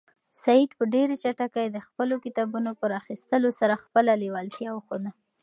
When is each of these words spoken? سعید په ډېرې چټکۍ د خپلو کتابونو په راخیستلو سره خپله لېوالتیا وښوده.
سعید 0.43 0.71
په 0.77 0.83
ډېرې 0.93 1.15
چټکۍ 1.23 1.67
د 1.71 1.77
خپلو 1.87 2.15
کتابونو 2.25 2.69
په 2.79 2.85
راخیستلو 2.95 3.49
سره 3.59 3.81
خپله 3.85 4.11
لېوالتیا 4.21 4.69
وښوده. 4.73 5.11